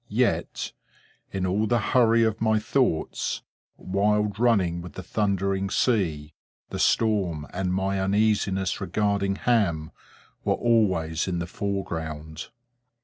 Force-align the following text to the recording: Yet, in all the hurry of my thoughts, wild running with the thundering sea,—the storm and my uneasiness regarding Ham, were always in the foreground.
Yet, 0.09 0.73
in 1.31 1.45
all 1.45 1.67
the 1.67 1.77
hurry 1.93 2.23
of 2.23 2.41
my 2.41 2.57
thoughts, 2.57 3.43
wild 3.77 4.39
running 4.39 4.81
with 4.81 4.93
the 4.93 5.03
thundering 5.03 5.69
sea,—the 5.69 6.79
storm 6.79 7.45
and 7.53 7.71
my 7.71 8.01
uneasiness 8.01 8.81
regarding 8.81 9.35
Ham, 9.35 9.91
were 10.43 10.55
always 10.55 11.27
in 11.27 11.37
the 11.37 11.45
foreground. 11.45 12.47